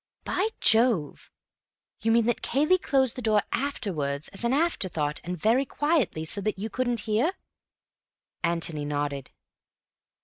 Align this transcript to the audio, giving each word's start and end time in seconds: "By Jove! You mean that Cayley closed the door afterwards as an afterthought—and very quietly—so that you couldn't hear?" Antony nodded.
"By 0.23 0.49
Jove! 0.61 1.29
You 2.01 2.11
mean 2.11 2.25
that 2.25 2.41
Cayley 2.41 2.79
closed 2.79 3.15
the 3.15 3.21
door 3.21 3.43
afterwards 3.51 4.29
as 4.29 4.43
an 4.43 4.51
afterthought—and 4.51 5.37
very 5.37 5.63
quietly—so 5.63 6.41
that 6.41 6.57
you 6.57 6.71
couldn't 6.71 7.01
hear?" 7.01 7.33
Antony 8.43 8.83
nodded. 8.83 9.29